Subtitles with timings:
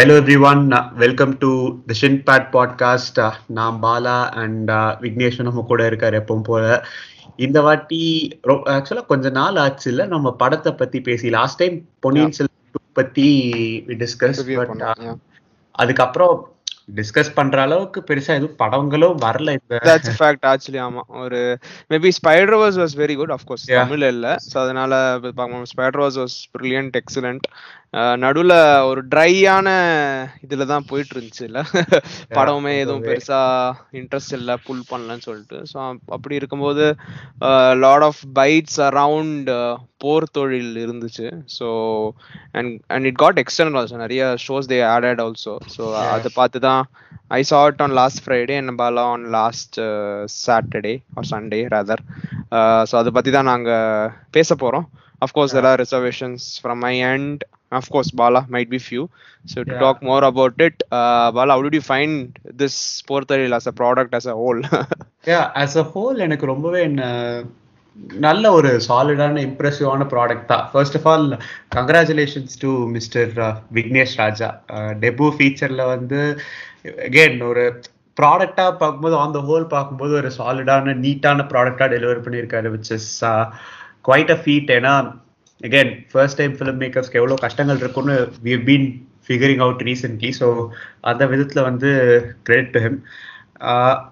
[0.00, 3.16] Hello everyone, uh, welcome to the Shinpad podcast.
[3.16, 6.84] Uh, நான் Bala and Vignesh நம்ம கூட இருக்காரு எப்பவும் போல.
[7.36, 10.06] இந்த வாட்டி ஆக்சுவலா கொஞ்ச நாள் ஆச்சு இல்ல.
[10.06, 13.50] நம்ம படத்தை பத்தி பேசி லாஸ்ட் டைம் பொன்னியின் செல்வன் பத்தி
[13.86, 15.16] டிஸ்கஸ் yeah.
[15.70, 16.52] அதுக்கப்புறம்
[16.94, 21.00] டிஸ்கஸ் பண்ற அளவுக்கு பெருசா எதுவும் படங்களும் வரல இந்த a fact actually ஆமா.
[21.08, 21.58] ஒரு
[21.90, 23.70] maybe spider was was very good of course.
[23.70, 24.36] தமிழ்ல இல்ல.
[24.54, 27.46] சோ அதனால spider was was brilliant excellent
[27.94, 29.68] நடுவுல ஒரு ட்ரையான
[30.44, 31.60] இதுல தான் போயிட்டு இருந்துச்சு இல்ல
[32.30, 33.02] படமுமே எதுவும்.
[33.02, 33.40] பெருசா
[33.92, 36.96] இன்ட்ரெஸ்ட் இல்ல புல் பண்ணலன்னு சொல்லிட்டு ஸோ அப்படி இருக்கும்போது
[37.76, 39.50] lot of fights around
[39.96, 41.68] Por Thozhil இருந்துச்சு so
[42.52, 45.94] and and it got external also நிறைய shows they added also so.
[46.10, 46.82] அதை பார்த்து தான்
[47.28, 47.42] ஐ
[47.80, 51.98] on last Friday and Bala on last uh, Saturday or Sunday rather.
[52.52, 53.70] Uh, so அதை பத்தி தான் நாங்க
[54.30, 54.56] பேச
[55.32, 57.44] course, there are reservations from my end.
[57.72, 59.02] Of course, Bala might be few.
[59.44, 59.78] So to Yeah.
[59.78, 62.12] talk more about it, uh, Bala, how did you find
[62.54, 64.60] this Porthalil as a product as a whole?
[65.62, 67.02] As a whole எனக்கு ரொம்பவே என்ன
[68.24, 71.26] நல்ல ஒரு சாலிடான இம்ப்ரெசிவான product தான் first of all
[71.76, 73.32] congratulations to mister
[73.78, 74.48] Vignesh Raja
[75.04, 76.20] debut ஃபீச்சர்ல வந்து
[77.08, 77.64] again ஒரு
[78.16, 83.10] ப்ராடக்டா பார்க்கும்போது ஆன் த ஹோல் பார்க்கும்போது ஒரு சாலிடான நீட்டான ப்ராடக்டா டெலிவர் பண்ணியிருக்காரு which is
[84.08, 84.94] quite a feat ஏன்னா
[85.60, 88.14] அகேன் ஃபர்ஸ்ட் டைம் ஃபிலிம் மேக்கர்ஸ்க்கு எவ்வளோ கஷ்டங்கள் இருக்குன்னு
[88.46, 88.86] we been
[89.26, 90.46] figuring out recently so
[91.00, 91.90] அந்த விதத்தில் வந்து
[92.42, 92.98] credit to him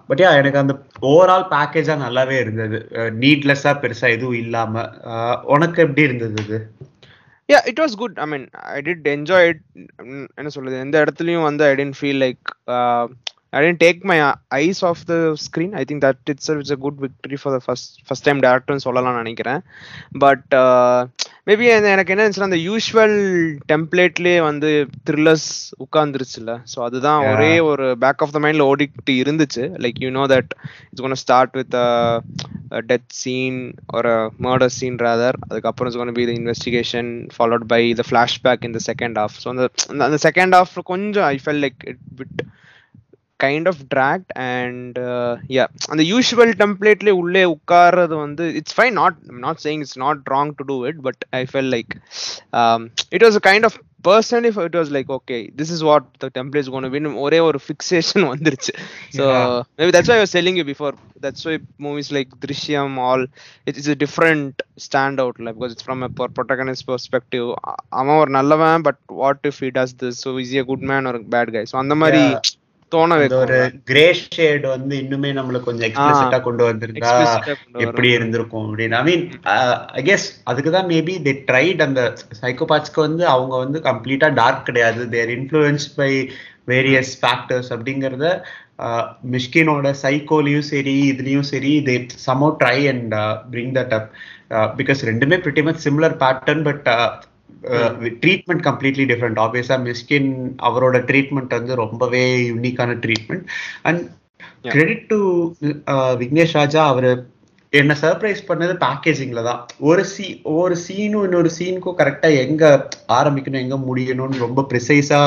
[0.09, 0.73] but yeah எனக்கு அந்த
[1.11, 2.77] ஓவரால் பேக்கேஜாக நல்லாவே இருந்தது.
[2.99, 6.59] Uh, நீட்லெஸ்ஸாக பெருசாக எதுவும் இல்லாமல் uh, உனக்கு எப்படி இருந்தது இது?
[7.49, 9.63] Yeah it was good I mean I did enjoy it
[10.35, 10.77] என்ன சொல்றது?
[10.79, 12.53] எந்த இடத்துலையும் வந்து I didn't feel like
[13.53, 14.17] I didn't take my
[14.57, 15.71] eyes off the screen.
[15.73, 19.21] I think that itself is a good victory for the first first time director சொல்லலாம்னு
[19.23, 19.61] நினைக்கிறேன்.
[20.23, 20.51] But
[21.49, 23.15] maybe எனக்கு என்ன இருந்துச்சுன்னா அந்த யூஷுவல்
[23.71, 24.69] டெம்ப்ளேட்லயே வந்து
[25.09, 25.47] த்ரில்லர்ஸ்
[25.85, 27.21] உட்கார்ந்துருச்சுல ஸோ அதுதான்.
[27.31, 29.63] ஒரே ஒரு பேக் ஆஃப் த மைண்ட்ல ஓடிக்கிட்டு இருந்துச்சு.
[29.85, 30.51] Like you know that
[30.89, 31.75] it's gonna start with
[32.91, 33.59] death scene
[33.97, 34.13] ஒரு
[34.47, 39.19] மர்டர் சீன் ராதர் அதுக்கப்புறம் it's gonna be the investigation followed by the flashback இந்த செகண்ட்
[39.23, 39.65] ஹாஃப் ஸோ அந்த
[40.09, 42.39] அந்த செகண்ட் ஹாஃப் கொஞ்சம் I felt like it bit
[43.39, 44.97] kind of dragged and
[45.49, 50.55] yeah அந்த usual டெம்ப்ளேட்லேயே உள்ளே உட்கார்றது வந்து it's fine not not saying it's not wrong
[50.59, 51.93] to do it but I felt like
[53.11, 56.69] it was a kind of personally it was like okay this is what the template's
[56.69, 58.73] gonna win ஒரே ஒரு fixation வந்துருச்சு.
[59.17, 59.25] So.
[59.79, 63.25] Maybe that's I was telling you before that's why movies like Drishyam all
[63.67, 66.05] it's is different stand அவுட்ல because it's from
[66.37, 67.47] protagonist perspective
[67.99, 71.21] அவன் ஒரு நல்லவன் but what if he does this so is a good man ஒரு
[71.35, 72.23] bad guy so அந்த மாதிரி.
[72.91, 73.57] தோண ஒரு
[73.89, 74.05] grey
[74.35, 77.13] shade வந்து இன்னுமே நம்மளுக்கு கொஞ்சம் எக்ஸ்பிளிசிட்டா கொண்டு வந்திருந்தா.
[77.85, 78.97] எப்படி இருந்திருக்கும் அப்படின்னு.
[79.01, 79.25] ஐ மீன்
[79.99, 82.03] ஐ கெஸ் அதுக்கு தான் மேபி தே ட்ரைட் அந்த
[82.41, 85.03] சைக்கோபாத்ஸ்க்கு வந்து அவங்க வந்து கம்ப்ளீட்டா டார்க் கிடையாது.
[85.15, 86.11] Their influence by
[86.71, 88.25] various factors அப்படிங்கறத
[89.33, 91.95] மிஷ்கினோட சைக்கோலையும் சரி இதுலயும் சரி they
[92.27, 93.15] somehow try and
[93.53, 94.09] bring that up
[94.79, 96.87] because ரெண்டுமே pretty much similar pattern but
[98.23, 100.29] treatment completely different ஆப்வியஸா மிஸ்கின்
[100.69, 103.45] அவரோட ட்ரீட்மெண்ட் வந்து ரொம்பவே யூனிக்கான treatment
[103.81, 104.01] and.
[104.75, 105.19] Credit to
[106.21, 107.11] Vignesh Raja அவரு
[107.73, 109.59] என்ன சர்ப்ரைஸ் பண்ணது பேக்கேஜிங்ல தான்.
[109.79, 112.63] ஒரு சீ ஒவ்வொரு சீனும் இன்னொரு சீனுக்கும் கரெக்டா எங்க
[113.19, 115.21] ஆரம்பிக்கணும் எங்க முடியணும்னு ரொம்ப ப்ரிசைஸா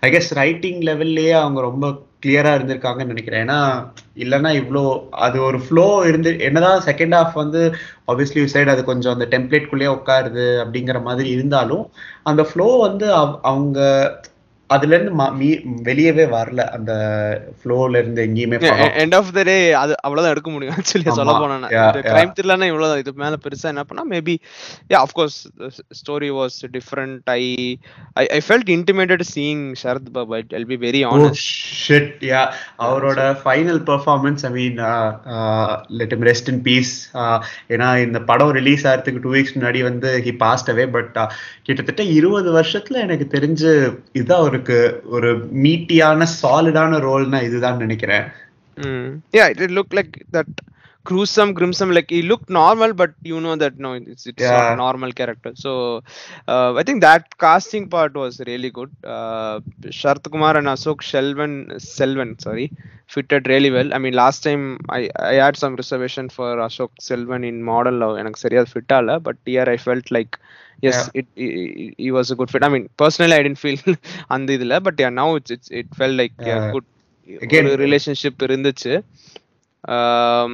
[0.00, 1.86] ஐ கெஸ் ரைட்டிங் லெவல்லையே அவங்க ரொம்ப
[2.22, 3.42] கிளியரா இருந்திருக்காங்கன்னு நினைக்கிறேன்.
[3.42, 3.58] ஏன்னா
[4.16, 4.82] இல்லைன்னா இவ்வளோ
[5.18, 7.60] அது ஒரு ஃப்ளோ இருந்து என்னதான் செகண்ட் ஹாஃப் வந்து
[8.06, 11.84] ஆப்வியஸ்லி சைடு அது கொஞ்சம் அந்த டெம்ப்ளேட்குள்ளேயே உட்காருது அப்படிங்கிற மாதிரி இருந்தாலும்
[12.22, 13.06] அந்த ஃப்ளோ வந்து
[13.42, 13.78] அவங்க
[14.70, 15.12] அதுல இருந்து
[15.86, 16.92] வெளியவே வரல அந்த
[17.58, 18.58] ஃப்ளோல இருந்து எங்கேயுமே.
[19.02, 21.06] எண்ட் ஆஃப் த டே அது அவ்வளவுதான் எடுக்க முடியும் ஆக்சுவலி.
[21.18, 21.56] சொல்ல போனா
[22.08, 24.34] கிரைம் த்ரில்லர்னா இவ்வளவுதான் இது மேல பெருசா என்ன பண்ணா maybe
[24.92, 25.38] yeah of course
[26.00, 27.42] story was different I
[28.36, 31.48] I felt intimidated seeing Sarath Babu I be very honest
[31.82, 32.46] shit, yeah.
[32.84, 34.78] அவரோட final performance I mean
[36.00, 36.94] let him rest in peace
[37.74, 41.12] ஏன்னா இந்த படம் ரிலீஸ் ஆகிறதுக்கு டூ வீக்ஸ் முன்னாடி வந்து he past away but
[41.66, 43.70] கிட்டத்தட்ட இருபது வருஷத்துல எனக்கு தெரிஞ்சு
[44.12, 44.78] இதுதான் அவருக்கு
[45.16, 45.28] ஒரு
[45.64, 48.28] மீட்டியான சாலிடான ரோல்னா இதுதான் நினைக்கிறேன்
[48.76, 49.08] Mm.
[51.04, 51.92] Gruesome.
[51.96, 54.72] Like he looked normal, but you know that no, it's it's not Yeah.
[54.72, 55.50] a normal character.
[55.54, 55.70] So
[56.48, 58.92] uh, I think that casting part was really good.
[59.14, 59.56] Uh,
[59.98, 61.54] Sharath Kumar and Ashok Shelvan,
[61.96, 62.66] Selvan, sorry,
[63.14, 63.90] fitted really well.
[63.94, 64.64] I mean, last time
[64.98, 65.02] I
[65.32, 69.38] I had some reservation for Ashok Selvan in Model Love, எனக்கு சரியா fit ஆகல, but
[69.44, 70.34] here I felt like
[70.81, 71.09] yes, Yeah.
[71.19, 72.63] it, it he was a good fit.
[72.63, 73.79] I mean, personally, I didn't feel
[74.35, 76.73] அந்த இதுல, but yeah, now it's, it's it felt like yeah, Yeah.
[76.73, 76.85] good
[77.45, 78.93] Again- ஒரு relationship இருந்துச்சு
[79.95, 80.53] um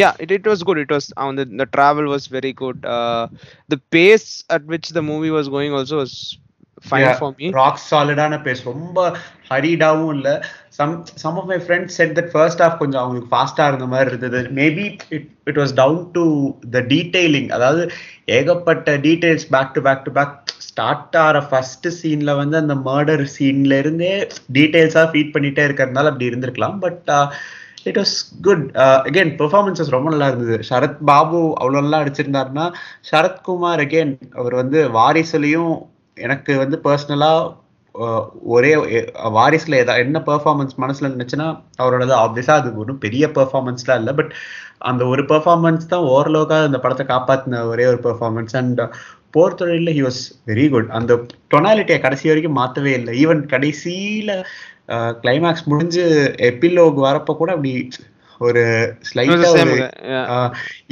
[0.00, 3.26] yeah it, it was good it was on the, the travel was very good uh
[3.72, 6.12] the pace at which the movie was going also was
[6.89, 8.99] fine for me rock சாலிடான base ரொம்ப
[9.49, 10.29] ஹரிடாவும் இல்ல.
[10.77, 10.93] Some
[11.23, 14.41] some of my friends said that first half கொஞ்சம் அவங்களுக்கு ஃபாஸ்டா இருந்த மாதிரி இருந்தது.
[14.59, 14.85] Maybe
[15.17, 16.23] it it was down to
[16.75, 17.83] the detailing அதாவது
[18.39, 20.35] ஏகப்பட்ட details back to back to back
[20.67, 24.13] start ஆகிற ஃபர்ஸ்ட் சீன்ல வந்து அந்த மர்டர் சீன்ல இருந்தே
[24.57, 26.77] டீடைல்ஸா ஃபீட் பண்ணிட்டே இருக்கிறதுனால அப்படி இருந்திருக்கலாம்.
[26.85, 27.11] But
[27.89, 28.15] it was
[28.47, 28.65] good
[29.07, 30.57] again performances ரொம்ப நல்லா இருந்தது.
[30.69, 32.67] சரத் பாபு அவ்வளோ நல்லா அடிச்சிருந்தாருன்னா
[33.09, 35.73] சரத்குமார் அகெயின் அவர் வந்து வாரிசுலையும்
[36.17, 37.51] எனக்கு வந்து பர்சனலாக
[38.41, 38.69] ஒரே
[39.31, 41.47] வாரிஸில் ஏதா என்ன பெர்ஃபார்மன்ஸ் மனசில் நினச்சுன்னா
[41.81, 44.31] அவரோடது ஆப்வியஸாக அது ஒன்றும் பெரிய பெர்ஃபார்மன்ஸ்லாம் இல்லை பட்
[44.79, 48.81] அந்த ஒரு பெர்ஃபார்மன்ஸ் தான் ஓரளவுக்காக அந்த படத்தை காப்பாற்றின ஒரே ஒரு பெர்ஃபார்மன்ஸ் அண்ட்
[49.31, 51.13] போர் தொழிலில் ஹி வாஸ் வெரி குட் அந்த
[51.53, 53.13] டொனாலிட்டியை கடைசி வரைக்கும் மாற்றவே இல்லை.
[53.25, 54.33] ஈவன் கடைசியில்
[55.23, 56.03] கிளைமேக்ஸ் முடிஞ்சு
[56.49, 57.71] எபிலோக் வரப்போ கூட அப்படி
[58.49, 58.63] ஒரு
[59.09, 59.49] ஸ்லைட்டா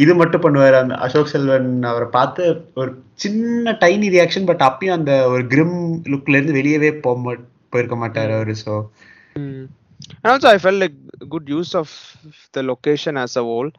[0.03, 0.75] இது மட்டும் பண்ணுவாரு.
[0.83, 2.44] அந்த அசோக் செல்வன் அவரை பார்த்து
[2.75, 2.92] ஒரு
[3.24, 5.77] சின்ன டைனி ரியாக்ஷன் பட் அப்பயும் அந்த ஒரு கிரிம்
[6.13, 7.38] லுக்ல இருந்து வெளியவே போக
[7.74, 8.75] போயிருக்க மாட்டாரு அவரு so
[10.24, 10.95] And also, I felt like
[11.30, 11.89] good use of
[12.56, 13.69] the location as a whole.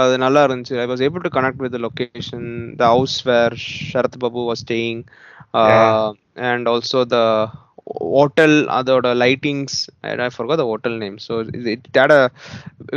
[0.00, 0.74] அது நல்லா இருந்துச்சு.
[0.82, 3.54] I was able to connect with location the house where
[3.92, 5.00] Sharath Babu was staying
[6.48, 7.18] and also the
[7.98, 11.44] hotel அதோட lightings I forgot the hotel name so
[11.74, 12.30] it had a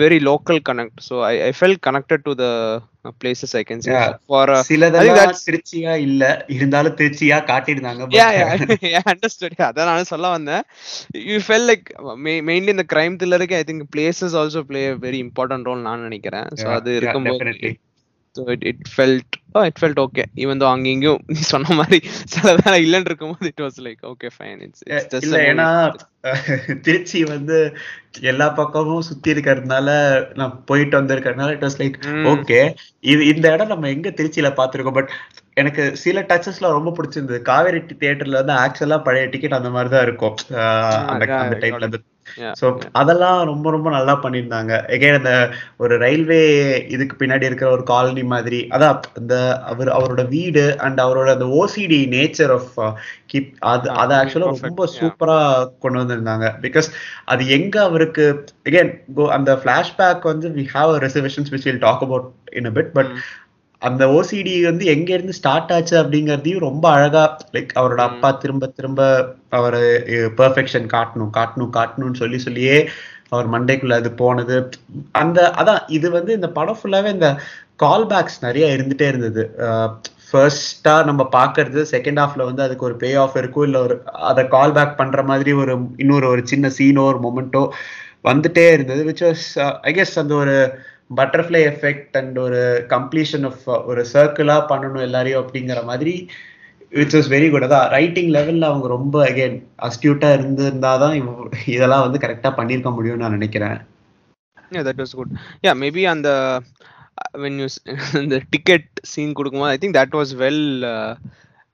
[0.04, 2.82] very local connect so I, I felt connected to the
[3.20, 4.14] places I can see Yeah.
[4.28, 7.40] for uh, சிலதெல்லாம் திருச்சியா இல்ல இருந்தாலும் திருச்சியா
[9.14, 10.64] understood yeah அதான் நானும் சொல்ல வந்தேன்
[11.14, 11.94] you felt like
[12.26, 16.00] ma- mainly இந்த crime thriller I think places also play a very important role நான்
[16.00, 17.76] நினைக்கிறேன் Yeah, அது இருக்கும்போது
[18.36, 18.66] definitely.
[18.66, 22.00] so it, it felt oh it felt okay even though அங்க இங்கேயும் நீ சொன்ன மாதிரி
[22.34, 25.52] சில வேலை இல்லைன்னு இருக்கும்போது it was like okay fine it's, it's just இல்ல a movie.
[25.52, 25.70] ஏன்னா
[26.86, 27.58] திருச்சி வந்து
[28.30, 29.88] எல்லா பக்கமும் சுத்தி இருக்கிறதுனால
[30.34, 31.98] நான் போயிட்டு வந்திருக்கிறதுனால இட் வாஸ் லைக்.
[32.34, 32.60] ஓகே
[33.04, 35.12] இது இந்த இடம் நம்ம எங்க திருச்சியில பாத்திருக்கோம் பட்
[35.54, 40.38] எனக்கு சில டச்சஸ்லாம் ரொம்ப பிடிச்சிருந்தது காவேரி தியேட்டர்ல வந்து ஆக்சுவலா பழைய டிக்கெட் அந்த மாதிரி தான் இருக்கும்
[41.14, 41.26] அந்த
[41.66, 42.13] டைப்ல Yeah,
[42.60, 44.74] ஸோ அதெல்லாம் ரொம்ப ரொம்ப நல்லா பண்ணியிருந்தாங்க.
[44.88, 45.34] எகைன் அந்த
[45.78, 46.42] ஒரு ரயில்வே
[46.88, 48.60] இதுக்கு பின்னாடி இருக்கிற ஒரு காலனி மாதிரி.
[48.70, 49.36] அதான் இந்த
[49.72, 52.72] அவர் அவரோட வீடு அண்ட் அவரோட அந்த ஓசிடி நேச்சர் ஆஃப்
[53.34, 54.96] கீப் அது அதை ஆக்சுவலா perfect, ரொம்ப yeah.
[54.98, 55.38] சூப்பரா
[55.80, 56.48] கொண்டு வந்திருந்தாங்க.
[56.62, 56.90] பிகாஸ்
[57.26, 58.26] அது எங்க அவருக்கு
[58.66, 58.92] எகைன்
[59.30, 63.12] அந்த ஃபிளாஷ்பேக் வந்து we have reservations which will talk about in a bit but.
[63.84, 68.00] அந்த ஓசிடி வந்து எங்க இருந்து ஸ்டார்ட் ஆச்சு அப்படிங்கறதையும் ரொம்ப அழகா லைக் அவரோட.
[68.10, 69.02] அப்பா திரும்ப திரும்ப
[69.52, 69.82] அவரை
[70.40, 72.78] பெர்ஃபெக்ஷன் காட்டணும் காட்டணும் காட்டணும்னு சொல்லி சொல்லியே
[73.30, 74.56] அவர் மண்டைக்குள்ள அது போனது
[75.16, 77.30] அந்த அதான் இது வந்து இந்த படம் ஃபுல்லாவே இந்த
[77.76, 79.44] கால் பேக்ஸ் நிறைய இருந்துட்டே இருந்தது
[80.28, 83.96] ஃபர்ஸ்டா நம்ம பாக்குறது செகண்ட் ஹாஃப்ல வந்து அதுக்கு ஒரு பே ஆஃப் இருக்கும் இல்ல ஒரு
[84.30, 87.64] அதை கால் பேக் பண்ற மாதிரி ஒரு இன்னொரு ஒரு சின்ன சீனோ ஒரு மொமெண்டோ
[88.26, 89.46] வந்துட்டே இருந்தது விச் வாஸ்
[89.82, 90.56] ஐ கெஸ் அந்த ஒரு
[91.16, 96.14] பட்டர்ஃப்ளை எஃபெக்ட் அண்ட் ஒரு கம்ப்ளீஷன் ஆஃப் ஒரு சர்க்கிளா பண்ணணும் எல்லாரையும் அப்படிங்கிற மாதிரி
[96.94, 102.20] விச் வாஸ் வெரி குட் அதான் ரைட்டிங் லெவல்ல அவங்க ரொம்ப அகைன் அஸ்டியூட்டா இருந்திருந்தாதான் இவ- இதெல்லாம் வந்து
[102.20, 103.78] கரெக்டா பண்ணியிருக்க முடியும்னு நான் நினைக்கிறேன்.
[104.72, 105.32] Yeah that was good.
[105.64, 106.36] Yeah maybe on the
[107.18, 107.82] uh, when you s-
[108.34, 111.12] the ticket scene கொடுக்கும்போது i think that was well uh,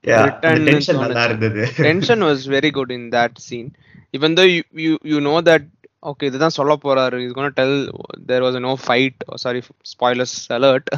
[0.04, 1.24] written tension நல்லா.
[1.24, 1.62] இருந்தது.
[1.80, 3.70] Tension was very good in that scene.
[4.14, 5.38] Even though you you, you know
[6.04, 7.18] okay இதுதான் சொல்ல போறாரு.
[7.24, 7.74] Is gonna tell
[8.28, 9.60] there was no fight sorry
[9.92, 10.90] spoilers alert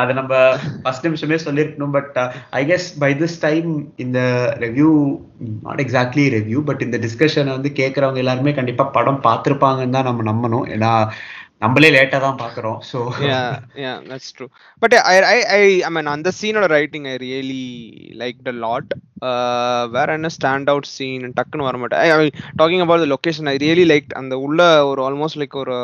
[0.00, 0.34] அது நம்ம
[0.82, 2.18] first நிமிஷமே சொல்லிருக்கணும் but
[2.60, 3.70] I guess by this time
[4.04, 4.20] இந்த
[4.64, 4.90] review
[5.66, 10.66] not exactly review but இந்த டிஸ்கஷனை வந்து கேட்கறவங்க எல்லாருமே கண்டிப்பா படம் பார்த்துருப்பாங்கன்னு தான் நம்ம நம்பணும்.
[10.76, 10.92] ஏன்னா
[11.64, 13.50] நம்மளே லேட்டா தான் பாக்குறோம் so yeah
[13.82, 14.48] yeah that's true
[14.82, 17.64] but yeah, i i i i mean on the scene or writing i really
[18.22, 18.86] liked a lot
[19.28, 23.46] uh where in a standout scene டக்குன்னு வர மாட்டேன் I mean talking about the location
[23.48, 25.76] i really liked அந்த உள்ள ஒரு almost like ஒரு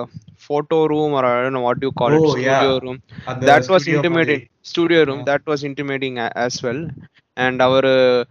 [0.49, 2.83] photo room or i don't know what you call it Oh, studio yeah.
[2.85, 2.99] room
[3.33, 3.85] அந்த that was
[4.19, 4.37] மாதிரி.
[4.73, 5.29] studio room Yeah.
[5.31, 6.81] that was intimidating a- as well
[7.37, 8.25] and அவரு ஆஹ்,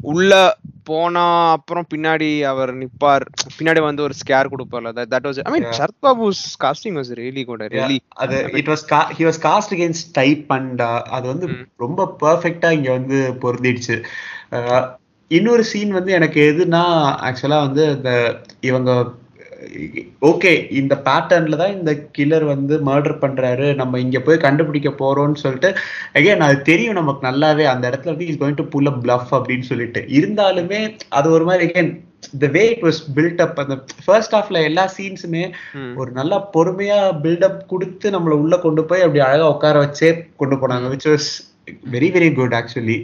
[0.00, 3.24] உள்ள போனா அப்புறம் பின்னாடி அவர் நிப்பார்.
[3.58, 4.92] பின்னாடி வந்து ஒரு ஸ்கேர் கொடுப்பார்ல.
[5.22, 5.78] Was i mean Yeah.
[5.78, 6.22] Sarath
[6.58, 7.62] casting was really good.
[7.62, 11.66] I really அது it was he was cast against type and அது வந்து ம்.
[11.76, 14.04] ரொம்ப பெர்ஃபெக்ட்டா இங்க வந்து பொருந்திடுச்சு.
[15.28, 16.82] இன்னொரு சீன் வந்து எனக்கு எதுனா
[17.22, 19.04] ஆக்சுவலா வந்து இந்த இவங்க
[20.28, 23.66] ஓகே இந்த பேட்டர்ன்ல தான் இந்த கில்லர் வந்து மர்டர் பண்றாரு.
[23.80, 25.70] நம்ம இங்க போய் கண்டுபிடிக்க போறோம்னு சொல்லிட்டு
[26.18, 27.64] அகைன் அது தெரியும் நமக்கு நல்லாவே.
[27.72, 30.02] அந்த இடத்துல வந்து is going to pull up bluff அப்படின்னு சொல்லிட்டு.
[30.20, 31.92] இருந்தாலுமே அது ஒரு மாதிரி again
[32.44, 35.44] the way it was built up அந்த ஃபர்ஸ்ட் ஹாஃப்ல எல்லா சீன்ஸுமே.
[35.96, 40.12] ஒரு நல்லா பொறுமையா பில்டப் கொடுத்து நம்மள உள்ள கொண்டு போய் அப்படி அழகா உட்கார வச்சே
[40.42, 41.30] கொண்டு போனாங்க which was
[41.96, 43.00] very very good actually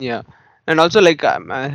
[0.00, 0.22] yeah.
[0.68, 1.68] And also like um, uh,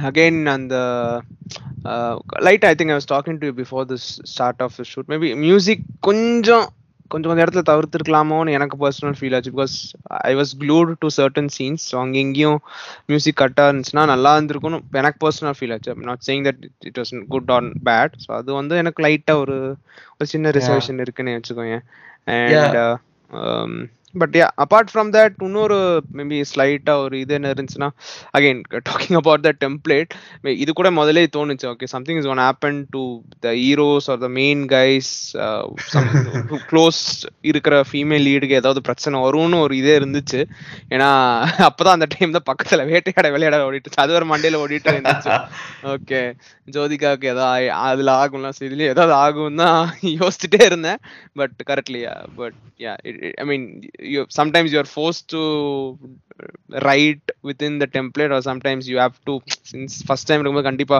[1.85, 5.07] i was talking to you before the s- start of the shoot.
[5.07, 6.67] Maybe music கொஞ்சம்
[7.07, 9.51] கொஞ்சம் கொஞ்சம் இடத்துல தவிர்த்துருக்கலாமோன்னு எனக்கு பர்சனல் ஃபீல் ஆச்சு.
[9.51, 9.73] Because
[10.05, 12.59] I was glued to certain scenes so அங்கே எங்கேயும்
[13.05, 15.95] music கட்டாக இருந்துச்சுன்னா நல்லா இருந்திருக்கும்னு எனக்கு பர்சனல் ஃபீல் ஆச்சு.
[15.95, 19.77] Not saying that it was good on bad so அது வந்து எனக்கு லைட்டாக ஒரு
[20.13, 21.79] ஒரு சின்ன ரிசர்வேஷன் இருக்குன்னு வச்சுக்கோங்க
[22.25, 22.77] and
[24.21, 25.77] but yeah apart from that இன்னொரு
[26.17, 27.89] மேபி ஸ்லைட்டாக ஒரு இது என்ன இருந்துச்சுன்னா
[28.37, 30.11] again talking about the template
[30.63, 31.65] இது கூட முதலே தோணுச்சு.
[31.73, 33.03] Okay something is one happen to
[33.45, 35.11] the heroes are the main guys
[36.71, 37.01] close
[37.51, 40.41] இருக்கிற ஃபீமேல் லீடுக்கு ஏதாவது பிரச்சனை வரும்னு ஒரு இதே இருந்துச்சு.
[40.95, 41.09] ஏன்னா
[41.69, 45.33] அப்போதான் அந்த டைம் தான் பக்கத்தில் வேட்டையாட விளையாட ஓடிட்டு அது ஒரு மண்டையில் ஓடிட்டு இருந்துச்சு.
[45.93, 46.21] ஓகே
[46.75, 49.81] ஜோதிகாவுக்கு ஏதாவது அதில் ஆகும்லாம் இதுலயும் ஏதாவது ஆகும் தான்
[50.19, 51.01] யோசிச்சுட்டே இருந்தேன்.
[51.39, 52.93] But கரெக்ட்லியா but yeah
[53.41, 53.65] I mean
[54.13, 55.41] you sometimes you are forced to
[56.85, 59.33] write within the template or sometimes you have to
[59.71, 60.99] since first time இருக்கும்போது கண்டிப்பா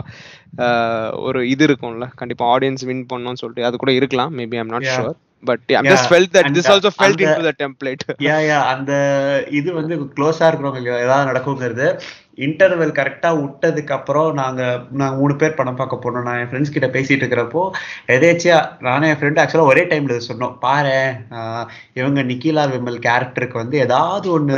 [1.26, 5.12] ஒரு இது இருக்கும்ல கண்டிப்பா ஆடியன்ஸ் வின் பண்ணணும்னு சொல்லிட்டு அது கூட இருக்கலாம் maybe I'm not sure
[5.50, 8.92] but I just felt that this also felt into the template yeah yeah அந்த
[9.60, 11.88] இது வந்து க்ளோஸா இருக்கிறவங்க ஏதாவது நடக்குங்கிறது
[12.44, 14.62] இன்டர்வெல் கரெக்டா விட்டதுக்கு அப்புறம் நாங்க
[15.00, 16.24] நாங்க மூணு பேர் படம் பார்க்க போனோம்.
[16.26, 17.62] நான் என் ஃப்ரெண்ட்ஸ் கிட்ட பேசிட்டு இருக்கிறப்போ
[18.14, 20.56] எதேச்சியா நானும் என் ஃப்ரெண்ட் ஆக்சுவலா ஒரே டைம்ல சொன்னோம்.
[20.64, 20.96] பாரு
[22.00, 24.56] இவங்க நிக்கிலா விமல் கேரக்டருக்கு வந்து ஏதாவது ஒண்ணு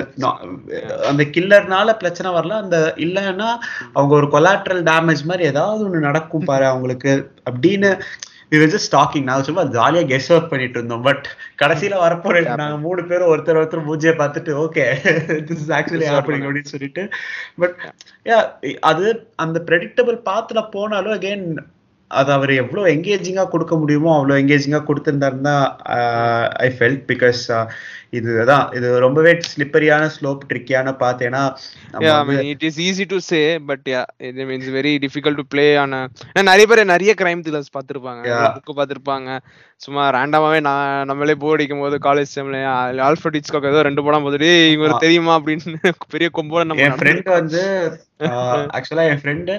[1.11, 3.51] அந்த கில்லர்னால பிரச்சனை வரல அந்த இல்லைன்னா
[3.97, 7.15] அவங்க ஒரு கொலாட்ரல் டேமேஜ் மாதிரி ஏதாவது ஒண்ணு நடக்கும் பாரு அவங்களுக்கு.
[7.51, 7.91] அப்படின்னு
[8.51, 11.05] வி வர் ஜஸ்ட் டாக்கிங் நாங்க சும்மா ஜாலியா கெஸ் ஒர்க் பண்ணிட்டு இருந்தோம்.
[11.07, 11.25] பட்
[11.63, 14.85] கடைசியில வரப்போ நாங்க மூணு பேரும் ஒருத்தர் ஒருத்தர் மூஞ்சியை பார்த்துட்டு okay
[15.49, 17.05] this is actually happening அப்படின்னு சொல்லிட்டு.
[17.63, 17.77] பட்
[18.93, 19.07] அது
[19.45, 21.47] அந்த ப்ரெடிக்டபிள் பாத்துல போனாலும் அகைன்
[22.11, 25.55] அது அவர் எவ்வளவு எங்கேஜிங்கா கொடுக்க முடியுமோ அவ்வளவு எங்கேஜிங்கா கொடுத்திருந்தாருன்னா
[26.67, 27.43] ஐ ஃபெல்ட் பிகாஸ்
[28.11, 31.43] இது அதான் இது ரொம்பவே ஸ்லிப்பரியான ஸ்லோப் ட்ரிக்கியான பாத் ஏன்னா
[32.53, 36.01] it is easy to say but ya it means very difficult to play ஆன
[36.51, 38.23] நிறைய பேர் நிறைய கிரைம் த்ரில்லர்ஸ் பார்த்திருப்பாங்க.
[38.59, 39.29] புக் பார்த்திருப்பாங்க.
[39.81, 42.61] சும்மா ரேண்டமாவே நான் நம்மளே போர் அடிக்கும் போது காலேஜ் டைம்ல
[43.09, 45.35] ஆல்ஃபர்ட் ஹிச்காக் ஏதோ ரெண்டு படம் பார்த்துட்டு இவர் தெரியுமா?
[45.39, 45.75] அப்படின்னு
[46.15, 47.63] பெரிய கொம்போட நம்ம என் ஃப்ரெண்ட் வந்து
[48.77, 49.53] ஆக்சுவலா என் friend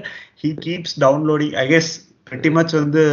[0.44, 1.92] he keeps downloading I guess
[2.30, 3.04] pretty much வந்து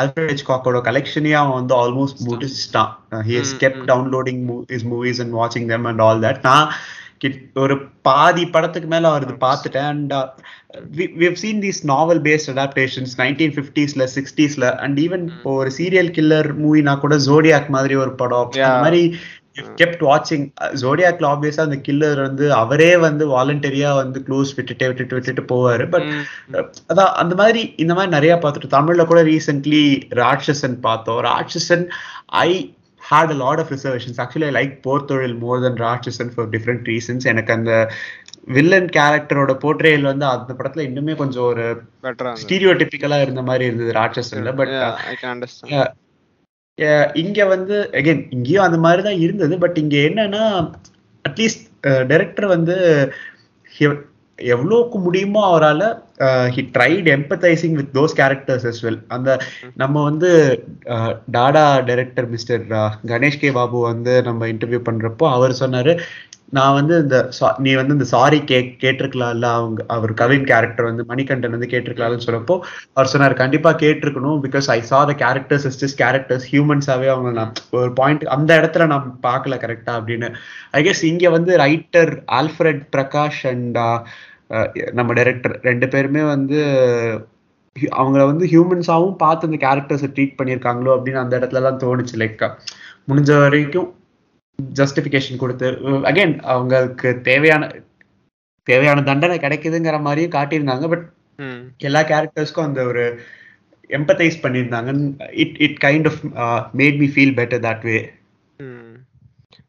[0.00, 2.90] ஆல்ஃபிரட் ஹிச்காக்கோட கலெக்ஷனே அவன் வந்து ஆல்மோஸ்ட் முடிச்சிட்டான்.
[3.28, 4.42] He has kept downloading
[4.76, 6.68] is movies and வாட்சிங் தெம் அண்ட் ஆல் தட் நான்
[7.62, 7.74] ஒரு
[8.06, 9.88] பாதி படத்துக்கு மேல அவரது பார்த்துட்டேன்.
[9.92, 10.12] And
[11.22, 16.50] we've seen these novel based adaptations nineteen ஃபிஃப்டிஸ்ல சிக்ஸ்டீஸ்ல அண்ட் ஈவன் இப்போ ஒரு சீரியல் கில்லர்
[16.62, 18.50] மூவினா கூட ஜோடியாக் மாதிரி ஒரு படம்.
[18.50, 19.02] அந்த மாதிரி
[19.56, 20.44] கெப்ட் வாட்சிங்
[20.82, 25.86] ஜோடியாக்ல ஆப்வியஸா அந்த கில்லர் வந்து அவரே வந்து வாலண்டரியா வந்து க்ளூஸ் விட்டுட்டு விட்டுட்டு விட்டுட்டு போவாரு.
[25.94, 26.08] பட்
[26.92, 29.84] அதான் அந்த மாதிரி இந்த மாதிரி நிறைய பார்த்துட்டு தமிழ்ல கூட ரீசென்ட்லி
[30.22, 31.20] ராட்சசன் பார்த்தோம்.
[31.30, 31.84] Ratsasan
[32.46, 32.50] I
[33.02, 36.84] had a lot of reservations actually I like Por Thozhil more then Ratsasan for different
[36.92, 37.72] reasons எனக்கு அந்த
[38.56, 41.64] வில்லன் கேரக்டரோட போர்ட்ரேல் வந்து அந்த படத்துல இன்னுமே கொஞ்சம் ஒரு
[42.42, 44.52] ஸ்டீரியோ டிபிக்கலா இருந்த மாதிரி இருந்தது ராட்சசன்ல.
[44.60, 44.74] பட்
[47.22, 49.54] இங்க வந்து அகைன் இங்கேயும் அந்த மாதிரி தான் இருந்தது.
[49.58, 50.44] பட் இங்க என்னன்னா
[51.24, 51.66] அட்லீஸ்ட்
[52.10, 52.76] டைரக்டர் வந்து
[54.38, 55.84] எவ்வளோக்கு முடியுமோ அவரால்
[56.54, 59.30] he tried empathising with those characters as well அந்த
[59.74, 60.30] நம்ம வந்து
[61.30, 62.62] Dada director mister
[63.06, 65.94] Ganesh K Babu வந்து நம்ம இன்டர்வியூ பண்றப்போ அவர் சொன்னாரு
[66.52, 67.16] நான் வந்து இந்த
[67.58, 72.54] நீ வந்து இந்த சாரி கே கேட்டிருக்கலாம்ல அவங்க அவர் கவின் கேரக்டர் வந்து மணிகண்டன் வந்து கேட்டிருக்கலாம்னு சொல்லப்போ
[72.92, 77.54] அவர் சொன்னார் கண்டிப்பா கேட்டிருக்கணும் because I saw the characters is just characters ஹியூமன்ஸாவே அவங்க நான்
[77.70, 80.30] ஒரு பாயிண்ட் அந்த இடத்துல நான் பார்க்கல கரெக்டா அப்படின்னு.
[80.70, 83.78] ஐ கெஸ் இங்க வந்து ரைட்டர் ஆல்ஃபிரட் பிரகாஷ் அண்ட்
[84.92, 86.60] நம்ம டைரக்டர் ரெண்டு பேருமே வந்து
[87.96, 92.16] அவங்கள வந்து ஹியூமன்ஸாவும் பார்த்து அந்த கேரக்டர்ஸை ட்ரீட் பண்ணியிருக்காங்களோ அப்படின்னு அந்த இடத்துலலாம் தோணுச்சு.
[92.22, 92.46] லைக்
[93.10, 93.88] முடிஞ்ச வரைக்கும்
[94.78, 95.68] ஜஸ்டிபிகேஷன் கொடுத்து
[96.10, 97.70] அகைன் அவங்களுக்கு தேவையான
[98.70, 100.88] தேவையான தண்டனை கிடைக்குதுங்கிற மாதிரியும் காட்டியிருந்தாங்க.
[100.92, 101.06] பட்
[101.88, 103.04] எல்லா கேரக்டர்ஸ்க்கும் அந்த ஒரு
[103.98, 104.90] எம்பத்தைஸ் பண்ணியிருந்தாங்க.
[105.44, 106.20] It it kind of
[106.80, 107.98] made me feel better that way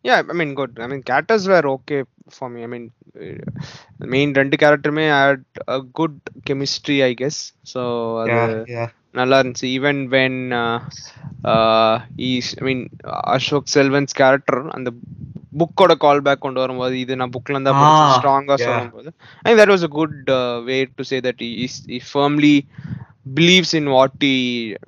[0.08, 0.72] yeah i mean good.
[0.84, 2.00] I mean characters were okay
[2.38, 2.60] for me.
[2.66, 2.86] I mean
[4.14, 5.44] main ரெண்டு கேரக்டருமே had
[5.76, 6.16] a good
[6.48, 7.38] chemistry i guess.
[7.74, 7.82] So
[9.16, 9.68] நல்லா இருந்துச்சு.
[9.76, 10.40] Even when
[12.30, 12.84] is I mean
[13.34, 14.92] Ashok Selvan's character அந்த
[15.60, 17.74] புக்கோட call back கொண்டு வரும்போது இது நான் புக்ல இருந்தா
[18.16, 19.10] ஸ்ட்ராங்கா சொல்லும்போது
[19.46, 20.16] I that was a good
[20.66, 21.78] way to say that is
[22.10, 22.56] firmly
[23.36, 24.38] believes in what he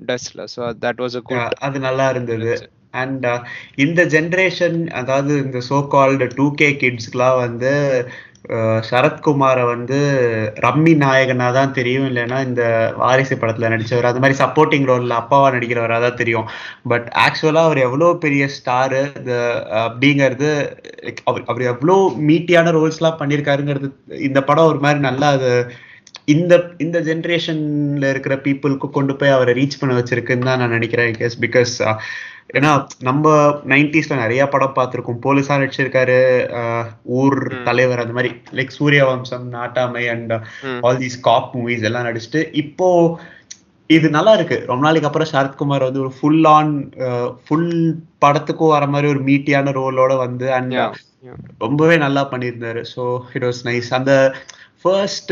[0.07, 2.53] டஸ்ல so that was a good அது நல்லா இருந்தது.
[2.93, 3.25] அண்ட்
[3.83, 7.71] இந்த ஜென்ரேஷன் அதாவது இந்த சோ கால்டு டூ கே கிட்ஸ்க்குலாம் வந்து
[8.89, 9.97] சரத்குமாரை வந்து
[10.65, 12.63] ரம்மி நாயகனா தான் தெரியும் இல்லைன்னா இந்த
[13.01, 14.09] வாரிசு படத்துல நடிச்சவர்.
[14.09, 16.47] அது மாதிரி சப்போர்ட்டிங் ரோல்ல அப்பாவா நடிக்கிறவரா தான் தெரியும்.
[16.91, 19.01] பட் ஆக்சுவலா அவர் எவ்வளவு பெரிய ஸ்டாரு
[19.85, 20.51] அப்படிங்கிறது
[21.29, 23.89] அவர் அவர் எவ்வளவு மீட்டியான ரோல்ஸ் எல்லாம் பண்ணியிருக்காருங்கிறது
[24.29, 25.51] இந்த படம் ஒரு மாதிரி நல்லா அது
[26.33, 31.73] இந்த இந்த ஜென்ரேஷன்ல இருக்கிற பீப்புளுக்கு கொண்டு போய் அவரை ரீச் பண்ண வச்சிருக்குன்னு தான் நான் நினைக்கிறேன் பிகாஸ்
[32.49, 32.71] ஏன்னா
[33.07, 33.31] நம்ம
[33.71, 35.21] நைன்டிஸ்ல நிறைய படம் பார்த்திருக்கோம்.
[35.25, 36.17] போலீஸா நடிச்சிருக்காரு
[37.19, 38.75] ஊர் தலைவர் அந்த மாதிரி like
[39.09, 40.33] Suryavamsam Nattamai and.
[40.87, 42.89] All these cop movies எல்லாம் நடிச்சுட்டு இப்போ
[43.89, 44.57] இது நல்லா இருக்கு.
[44.69, 46.71] ரொம்ப நாளைக்கு அப்புறம் சரத்குமார் வந்து ஒரு ஃபுல் ஆன்
[47.45, 47.71] ஃபுல்
[48.23, 50.77] படத்துக்கும் வர மாதிரி ஒரு மீட்டியான ரோலோட வந்து அண்ட்.
[51.65, 52.81] ரொம்பவே நல்லா பண்ணியிருந்தாரு.
[52.93, 53.03] ஸோ
[53.37, 54.13] இட் வாஸ் நைஸ் அந்த
[54.85, 55.31] ஃபர்ஸ்ட்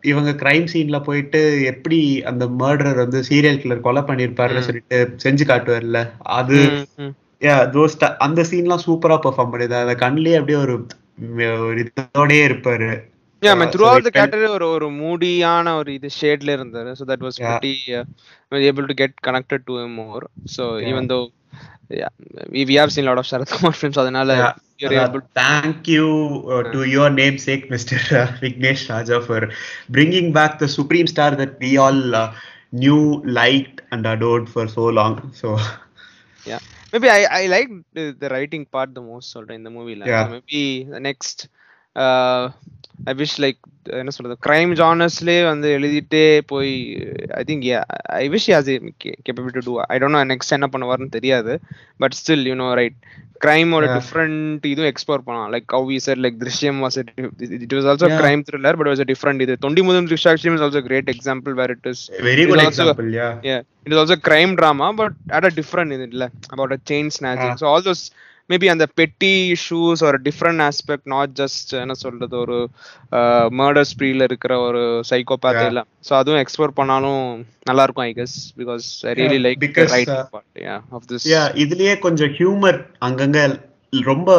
[0.00, 6.10] இவங்க கிரைம் சீன்ல போயிட்டு எப்படி அந்த மர்டர் வந்து சீரியல் கில்லர் கொலை பண்ணியிருப்பாருன்னு சொல்லிட்டு செஞ்சு காட்டுவார்ல
[6.18, 6.86] அது
[8.18, 10.86] அந்த சீன்லாம் சூப்பரா பெர்ஃபார்ம் பண்ணிருந்தாரு அந்த கண்ணிலே அப்படியே ஒரு
[11.76, 13.02] இதோடயே இருப்பாரு.
[13.42, 16.92] Uh, the felt- category ஒரு ஒரு மூடியான ஒரு இது ஷேட்ல இருந்தாரு.
[16.92, 17.50] So that was Yeah.
[17.50, 18.04] pretty uh,
[18.50, 20.24] was able to get connected to him more.
[20.44, 20.78] So
[21.89, 22.09] Yeah.
[22.19, 24.53] even though yeah we, we have seen a lot of Sarath Kumar films அதனால Yeah.
[24.81, 26.07] you're able Thank you
[26.53, 27.97] uh, to your namesake, Mr.
[28.19, 29.49] Uh, Vignesh Raja, for
[29.89, 32.33] bringing back the supreme star that we all uh,
[32.73, 35.31] knew, liked, and adored for so long.
[35.33, 35.57] So,
[36.45, 36.59] yeah
[36.93, 40.25] maybe i i like the, the writing part the most சொல்றேன் இந்த மூவில Yeah.
[40.33, 40.61] maybe
[40.95, 41.37] the next
[42.03, 42.43] uh,
[43.06, 48.68] I wish like என்ன சொல்றது crime ஜானர்ஸ்லயே வந்து எழுதிட்டே போய் I think I wish has
[49.24, 51.60] capable to do I don't know next என்ன பண்ணுவாருன்னு தெரியாது
[51.96, 52.94] but still you know right
[53.44, 54.00] கிரைமோட.
[54.00, 58.06] Different இதுவும் எக்ஸ்ப்ளோர் பண்ணலாம் like how we said like Drishyam was it was also.
[58.20, 62.10] Crime thriller but was different இது Thondimuthalum Driksakshiyum is also great example where it is
[62.20, 63.34] very It good is also- example, yeah.
[63.42, 66.80] yeah it is also crime drama but at a different in it like about a
[68.50, 72.58] maybe அந்த petty issues ஒரு different aspect not just என்ன சொல்றது ஒரு
[73.60, 75.60] murder ஸ்ப்ரீல இருக்கிற ஒரு psychopath.
[75.64, 77.22] இல்ல so அதுவும் explore பண்ணாலும்
[77.62, 79.64] நல்லா இருக்கும் I guess because I really like
[79.94, 82.78] right uh, part yeah of this Yeah, இதுலயே கொஞ்சம் ஹியூமர்
[83.08, 83.40] அங்கங்க
[84.06, 84.30] ரொம்ப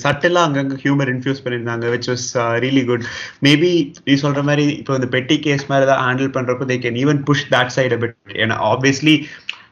[0.00, 2.24] சட்டலா அங்கங்க ஹியூமர் இன்ஃபியூஸ் பண்ணியிருந்தாங்க which was
[2.64, 3.04] really good
[3.42, 3.70] maybe
[4.06, 7.44] நீ சொல்ற மாதிரி இப்போ இந்த பெட்டி கேஸ் மாதிரி தான் ஹேண்டில் பண்றப்போ they can even push
[7.54, 9.14] that side bit ஏன்னா ஆப்வியஸ்லி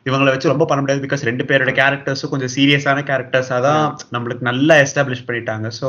[0.06, 3.82] இவங்களை வச்சு ரொம்ப பண்ண முடியாது பிகாஸ் ரெண்டு பேரோட கேரக்டர்ஸும் கொஞ்சம் சீரியஸான கேரக்டர்ஸா தான்
[4.14, 5.68] நம்மளுக்கு நல்லா எஸ்டாப்ளிஷ் பண்ணிட்டாங்க.
[5.78, 5.88] ஸோ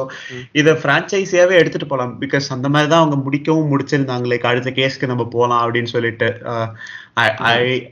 [0.61, 5.25] இதை ஃப்ரான்ச்சைஸியாவே எடுத்துட்டு போகலாம் பிகாஸ் அந்த மாதிரி தான் அவங்க முடிக்கவும் முடிச்சிருந்தாங்க லைக் அடுத்த கேஸ்க்கு நம்ம
[5.37, 6.29] போகலாம் அப்படின்னு சொல்லிட்டு
[7.23, 7.27] ஐ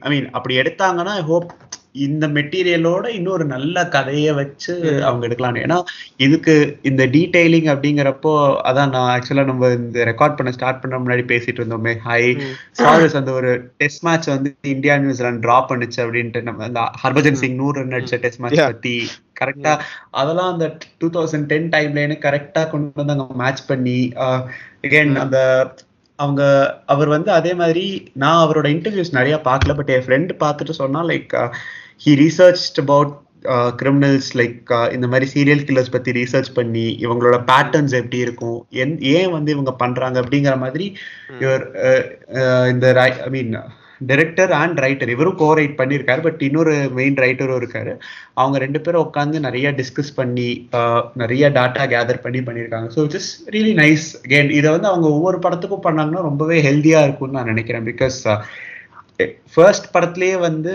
[0.03, 1.49] ஐ மீன் அப்படி எடுத்தாங்கன்னா ஐ ஹோப்
[1.95, 5.77] இந்த மெட்டீரியலோட இன்னொரு நல்ல கதையை வச்சு அவங்க எடுக்கலாம் ஏன்னா
[6.17, 8.33] இதுக்கு இந்த டீடைலிங் அப்படிங்கிறப்போ
[8.69, 11.97] அதான் நான் ஆக்சுவலா நம்ம இந்த ரெக்கார்ட் பண்ண ஸ்டார்ட் பண்ண முன்னாடி பேசிட்டு இருந்தோமே.
[11.99, 12.21] ஹை
[12.71, 17.55] சாரஸ் அந்த ஒரு டெஸ்ட் மேட்ச் வந்து இந்தியா நியூசிலாந்து டிரா பண்ணுச்சு அப்படின்ட்டு நம்ம அந்த ஹர்பஜன் சிங்
[17.55, 18.61] நூறு ரன் அடிச்ச டெஸ்ட் மேட்ச்.
[18.61, 18.95] பத்தி.
[19.41, 19.73] கரெக்டா
[20.11, 23.99] அதெல்லாம் அந்த டூ தௌசண்ட் டென் டைம்ல கரெக்டா கொண்டு வந்து அங்க மேட்ச் பண்ணி
[24.83, 25.37] அகைன் அந்த
[26.19, 26.41] அவங்க
[26.85, 31.33] அவர் வந்து அதே மாதிரி நான் அவரோட இன்டர்வியூஸ் நிறைய பார்க்கல பட் என் ஃப்ரெண்ட் பார்த்துட்டு சொன்னா like
[32.03, 33.13] he research about
[33.81, 39.33] criminals like இந்த மாதிரி சீரியல் கில்லர்ஸ் பத்தி ரீசர்ச் பண்ணி இவங்களோட பேட்டர்ன்ஸ் எப்படி இருக்கும் என் ஏன்
[39.37, 40.85] வந்து இவங்க பண்றாங்க அப்படிங்கிற மாதிரி
[41.43, 41.65] இவர்
[42.73, 43.51] இந்த I mean
[44.09, 47.93] director and writer இவரும் கோ ரைட் பண்ணியிருக்காரு பட் இன்னொரு மெயின் ரைட்டரும் இருக்காரு.
[48.41, 50.49] அவங்க ரெண்டு பேரும் உட்காந்து நிறைய டிஸ்கஸ் பண்ணி
[51.21, 52.89] நிறைய டாட்டா கேதர் பண்ணி பண்ணியிருக்காங்க.
[52.95, 57.51] So it's really nice again இதை வந்து அவங்க ஒவ்வொரு படத்துக்கும் பண்ணாங்கன்னா ரொம்பவே ஹெல்த்தியா இருக்கும்னு நான்
[57.53, 57.87] நினைக்கிறேன்.
[57.91, 58.19] பிகாஸ்
[59.53, 60.73] ஃபர்ஸ்ட் படத்துலயே வந்து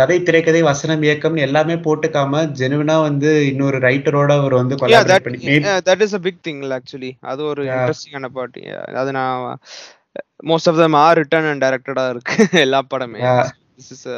[0.00, 6.00] கதை திரைக்கதை வசனம் இயக்கம்னு எல்லாமே போட்டுக்காம ஜெனுவினா வந்து இன்னொரு ரைட்டரோட அவர் வந்து பண்ணி yeah, that
[6.06, 7.12] is a big thing actually.
[7.20, 7.64] அது ஒரு.
[7.64, 8.58] இன்ட்ரெஸ்டிங்கான பார்ட்
[8.94, 9.58] அது நான்
[10.44, 12.48] most of them are written and டைரக்டடா இருக்கு.
[12.60, 13.20] எல்லா படமே.
[13.76, 14.08] This is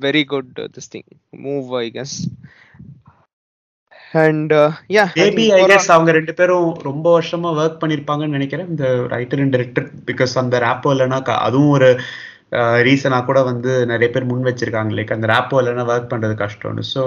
[0.00, 2.16] very good this thing move I guess
[4.12, 8.68] and yeah maybe I guess அவங்க ரெண்டு பேரும் ரொம்ப வருஷமா ஒர்க் பண்ணிருப்பாங்கன்னு நினைக்கிறேன்.
[8.68, 12.00] இந்த ரைட்டர் அண்ட் டைரக்டர் பிகாஸ் அந்த ரேப்போ இல்லைன்னா க- அதுவும் ஒரு
[12.88, 14.92] ரீசனா கூட வந்து நிறைய பேர் முன் வச்சிருக்காங்க.
[14.98, 16.84] லைக் அந்த ரேப்போ இல்லைன்னா ஒர்க் பண்றது கஷ்டம்னு.
[16.94, 17.02] ஸோ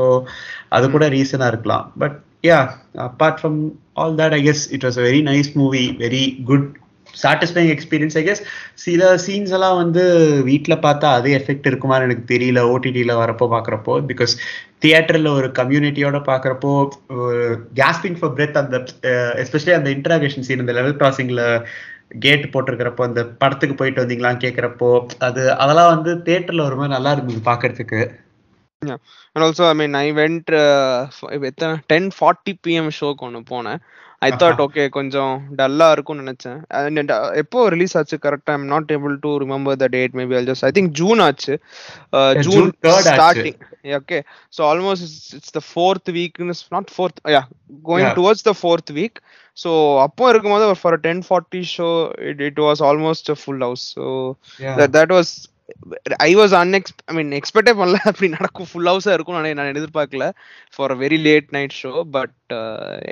[0.77, 1.85] அது கூட ரீசனா இருக்கலாம்.
[2.03, 2.17] But
[2.49, 2.59] yeah
[3.07, 3.61] apart from
[4.01, 6.67] all that I guess it was a very nice movie very good
[7.13, 8.41] satisfying experience I guess
[8.85, 10.03] சில சீன்ஸ் எல்லாம் வந்து
[10.49, 12.59] வீட்டில் பார்த்தா அதே எஃபெக்ட் இருக்குமான்னு எனக்கு தெரியல.
[12.73, 13.93] ஓடிடியில் வரப்போ பார்க்குறப்போ.
[14.11, 14.33] பிகாஸ்
[14.83, 16.71] தியேட்டரில் ஒரு கம்யூனிட்டியோட பார்க்குறப்போ
[17.79, 18.77] கேஸ்பிங் ஃபார் பிரெத் அந்த
[19.43, 21.43] எஸ்பெஷலி அந்த இன்டராகேஷன் சீன் அந்த லெவல் கிராசிங்கில்
[22.11, 27.41] கேட் போட்டிருக்கிறப்போ அந்த படத்துக்கு போயிட்டு வந்தீங்களான்னு கேட்குறப்போ அது அதெல்லாம் வந்து தியேட்டரில் ஒரு மாதிரி நல்லா இருந்தது
[27.51, 28.01] பார்க்கறதுக்கு.
[28.81, 30.07] அண்ட் ஆல்சோ ஐ மீன் ஐ
[31.41, 33.79] எத்தனை டென் ஃபார்ட்டி பிஎம் ஷோக்கு ஒன்று போனேன்.
[34.19, 36.59] ஐ தாட் ஓகே கொஞ்சம் டல்லா இருக்கும்னு நினைச்சேன்.
[36.73, 38.17] Uh, எப்போ ரிலீஸ் ஆச்சு?
[38.17, 41.59] கரெக்டா I'm not able to remember the date maybe all just I think June ஆச்சு.
[42.11, 43.11] ஜூன் June 3rd ஆச்சு.
[43.11, 44.19] Starting okay
[44.57, 46.39] so almost it's the fourth week
[46.69, 47.43] not fourth yeah
[47.83, 48.11] going.
[48.13, 49.19] Towards the fourth week
[49.57, 49.71] so
[50.05, 51.89] அப்போ இருக்கும்போது for ten forty show
[52.29, 54.07] it it was almost full house so
[54.97, 55.29] that was
[56.25, 57.97] I was அன்எக்ஸ் I mean எக்ஸ்பெக்டே பண்ணல.
[58.09, 58.67] அப்படி நடக்கும்.
[58.69, 60.25] Full ஹவுஸா இருக்கும் நான் நான் எதிர்பார்க்கல.
[60.75, 62.33] For a very late night show but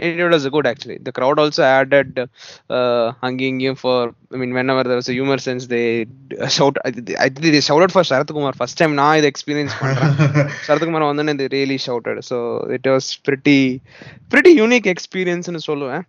[0.09, 2.19] it was good actually the crowd also added
[3.27, 5.81] அங்கேயும் இங்கேயும் for I mean whenever was humour sense they
[6.57, 6.79] shout
[7.25, 10.15] I the shout for Sarathkumar first time நான் இதை experience பண்றேன்.
[10.67, 12.39] சரத்குமார் வந்து இது really shouted so
[12.77, 13.59] it was pretty
[14.33, 16.05] pretty unique எக்ஸ்பீரியன்ஸ்னு சொல்லுவேன்.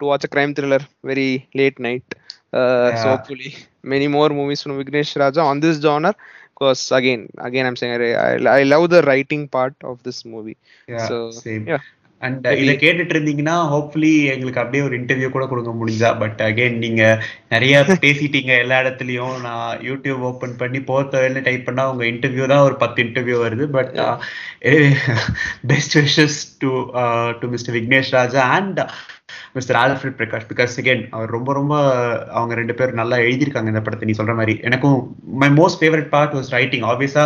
[0.00, 2.04] to watch a crime thriller very late night.
[2.52, 3.02] Uh, yeah.
[3.02, 6.14] So hopefully many more movies from Vignesh Raja on this genre.
[6.54, 10.56] Because again, again I'm saying I, I, I love the writing part of this movie.
[10.88, 11.66] Yeah, so, same.
[11.66, 11.78] Yeah.
[12.22, 16.18] And Maybe- இதை கேட்டுட்டு இருந்தீங்கன்னா hopefully எங்களுக்கு அப்படியே ஒரு interview கூட கொடுக்க முடிஞ்சா.
[16.18, 17.02] But again நீங்க
[17.48, 19.40] நிறைய பேசிட்டீங்க எல்லா இடத்துலயும்.
[19.40, 23.66] நான் யூடியூப் ஓபன் பண்ணி போர்த்தவல்னு டைப் பண்ணா உங்க இன்டர்வியூ தான் ஒரு பத்து இன்டர்வியூ வருது.
[23.76, 23.94] But
[25.66, 26.72] best wishes to
[27.40, 28.80] to mister Vignesh Raja and
[29.52, 31.74] mister Alfred Prakash because again அவர் ரொம்ப ரொம்ப
[32.30, 34.08] அவங்க ரெண்டு பேரும் நல்லா எழுதியிருக்காங்க இந்த படத்தை.
[34.08, 34.98] நீ சொல்ற மாதிரி எனக்கும்
[35.42, 37.24] my most favourite part was writing ஆப்வியஸா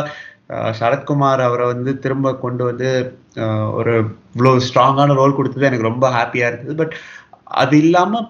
[0.80, 2.88] சரத்குமார் அவரை வந்து திரும்ப கொண்டு வந்து
[3.78, 3.92] ஒரு
[4.34, 6.74] இவ்வளோ ஸ்ட்ராங்கான ரோல் கொடுத்தது எனக்கு ரொம்ப ஹாப்பியா இருந்தது.
[6.82, 6.94] பட்
[7.62, 8.20] அது இல்லாம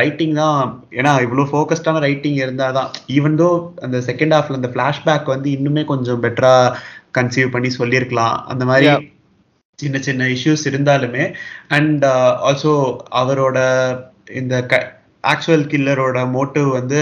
[0.00, 0.60] ரைட்டிங் தான்.
[0.98, 3.48] ஏன்னா இவ்வளோ ஃபோக்கஸ்டான ரைட்டிங் இருந்தால் தான் ஈவன் தோ
[3.84, 6.54] அந்த செகண்ட் ஹாஃப்ல அந்த ஃப்ளாஷ்பேக் வந்து இன்னுமே கொஞ்சம் பெட்டரா
[7.18, 8.36] கன்சீவ் பண்ணி சொல்லியிருக்கலாம்.
[8.52, 8.88] அந்த மாதிரி.
[9.78, 11.24] சின்ன சின்ன இஷ்யூஸ் இருந்தாலுமே.
[11.68, 12.04] அண்ட்
[12.48, 12.72] ஆல்சோ
[13.22, 13.58] அவரோட
[14.40, 14.54] இந்த
[15.24, 17.00] ஆக்சுவல் கில்லரோட மோட்டிவ் வந்து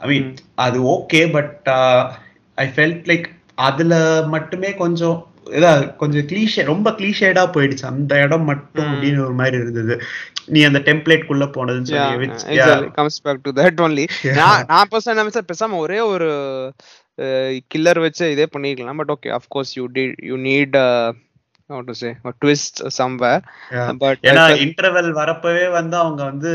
[0.00, 1.68] ஐ மீன் அது okay but
[2.58, 3.26] I felt like
[3.68, 3.94] அதுல
[4.34, 5.16] மட்டுமே கொஞ்சம்
[5.50, 7.84] இதா கொஞ்சம் கிளீஷே ரொம்ப கிளீஷேடா போயிடுச்சு.
[7.84, 8.84] அந்த இடம் மட்டும்.
[8.84, 10.02] அப்படின்னு ஒரு மாதிரி இருந்தது.
[10.46, 12.30] நீ அந்த டெம்ப்ளேட் குள்ள போனதுன்னு சொல்லி
[13.24, 14.06] back to that only.
[14.22, 14.34] Yeah.
[14.34, 16.30] நான் நான் பர்சன் நினைச்சேன் பேசாம ஒரே ஒரு
[17.74, 18.96] கில்லர் வச்சு இதே பண்ணிருக்கலாம்.
[18.96, 20.76] But okay of course you did you need
[21.68, 23.38] how to say a twist somewhere.
[23.70, 23.88] Yeah.
[24.00, 26.52] but ஏன்னா இன்டர்வெல் வரப்பவே வந்து அவங்க வந்து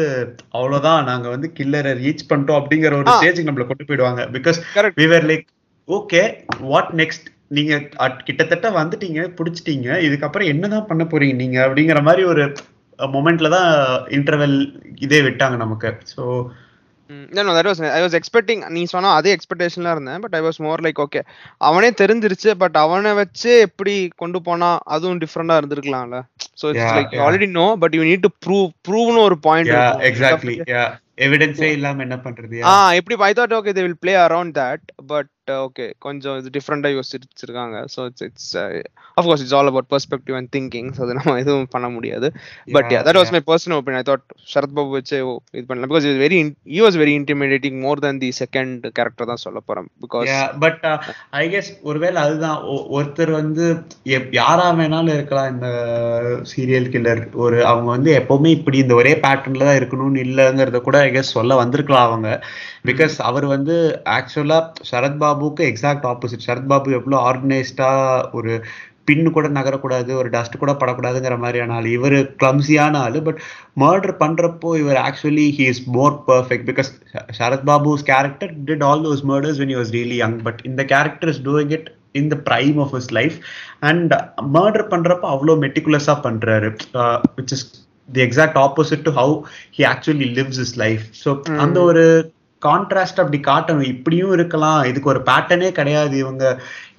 [0.50, 3.12] அவ்வளவுதான் நாங்க வந்து கில்லரை ரீச் பண்ணிட்டோம் அப்படிங்கிற ஒரு.
[3.16, 4.22] ஸ்டேஜுக்கு நம்மள கொண்டு போயிடுவாங்க.
[4.38, 4.60] Because
[5.00, 5.46] we were like
[5.88, 6.24] okay
[6.60, 7.28] what next
[7.58, 7.76] நீங்க
[8.28, 9.88] கிட்டத்தட்ட வந்துட்டீங்க புடிச்சிட்டீங்க.
[10.08, 11.60] இதுக்கப்புறம் என்னதான் பண்ண போறீங்க நீங்க?
[11.68, 12.44] அப்படிங்கிற மாதிரி ஒரு
[13.16, 13.70] மொமெண்ட்ல தான்
[14.18, 14.58] இன்டர்வெல்
[15.06, 15.92] இதே விட்டாங்க நமக்கு.
[18.04, 21.22] Was expecting நீ சொன்ன அதே எக்ஸ்பெக்டேஷன்ல இருந்தேன் but I was more like okay
[21.68, 26.20] அவனே தெரிஞ்சிருச்சு பட் அவனை வச்சு எப்படி கொண்டு போனா அதுவும் டிஃப்ரெண்டா இருந்திருக்கலாம்ல.
[26.62, 27.18] So it's like.
[27.26, 29.74] Already no but you need to prove ப்ரூவ்னு ஒரு பாயிண்ட்
[30.12, 30.56] எக்ஸாக்ட்லி
[31.26, 32.58] எவிடன்ஸே இல்லாம என்ன பண்றது?
[32.70, 36.90] ஆ எப்படி I thought okay they will play around that but okay கொஞ்சம் இது டிஃப்ரெண்டா
[36.96, 38.50] யோசிச்சிருக்காங்க so it's it's
[39.18, 42.28] of course it's all about perspective and thinking so அது நம்ம எதுவும் பண்ண முடியாது.
[42.76, 43.32] But that was.
[43.36, 45.16] My personal opinion I thought Sarath Babu வச்சு
[45.58, 45.90] இது பண்ணலாம்.
[45.92, 46.38] Because very
[46.76, 49.88] he was very intimidating more then the second character தான் சொல்ல போறேன்.
[50.06, 50.30] பிகாஸ்
[50.66, 50.86] பட்
[51.42, 52.60] ஐ கெஸ் ஒருவேளை அதுதான்.
[52.98, 53.66] ஒருத்தர் வந்து
[54.40, 55.68] யாரா வேணாலும் இருக்கலாம் இந்த
[56.54, 61.12] சீரியல் கில்லர் ஒரு அவங்க வந்து எப்பவுமே இப்படி இந்த ஒரே பேட்டர்ன்ல தான் இருக்கணும்னு இல்லைங்கிறத கூட ஐ
[61.18, 62.30] கெஸ் சொல்ல வந்திருக்கலாம் அவங்க.
[62.90, 63.76] பிகாஸ் அவர் வந்து
[64.18, 64.58] ஆக்சுவலா
[64.90, 67.90] சரத் பாபுக்கு எக்ஸாக்ட் ஆப்போசிட் சரத் பாபு எவ்வளவு ஆர்கனைஸ்டா
[68.32, 68.54] ஒரு
[69.08, 71.88] பின்னு கூட நகரக்கூடாது ஒரு டஸ்ட் கூட படக்கூடாதுங்கிற மாதிரியான ஆள்.
[71.96, 73.40] இவர் கிளம்சியான ஆளு பட்
[73.84, 76.90] மர்டர் பண்றப்போ இவர் actually he is more perfect because
[77.40, 81.42] Sarath Babu's character did all those murders when was really young but இந்த character is
[81.50, 81.90] doing it
[82.22, 83.38] in the prime of his life
[83.82, 84.14] and
[84.58, 86.70] murder பண்றப்போ அவ்வளோ மெட்டிகுலஸா பண்றாரு.
[87.40, 87.66] Which is
[88.10, 89.34] the exact opposite to how
[89.80, 92.06] he actually lives is life so அந்த ஒரு
[92.68, 93.90] contrast அப்படி காட்டணும்.
[93.94, 94.82] இப்படியும் இருக்கலாம்.
[94.90, 96.16] இதுக்கு ஒரு பேட்டர்னே கிடையாது.
[96.24, 96.46] இவங்க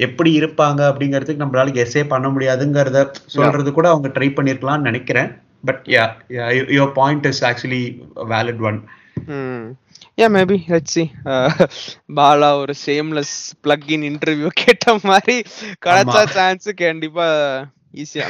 [0.06, 3.02] எப்படி இருப்பாங்க அப்படிங்கிறதுக்கு நம்மளால கெஸ்ஸே பண்ண முடியாதுங்கிறத
[3.36, 5.30] சொல்றது கூட அவங்க ட்ரை பண்ணிருக்கலாம்னு நினைக்கிறேன்.
[5.68, 6.04] But yeah
[6.76, 7.84] your point is actually
[8.32, 8.78] valid one
[10.20, 11.04] yeah maybe let's see
[12.18, 15.36] Bala ஒரு சேம்லெஸ் பிளக் இன் இன்டர்வியூ கேட்ட மாதிரி
[15.86, 17.26] கிடைச்சா சான்ஸ் கண்டிப்பா
[18.02, 18.26] ஈஸியா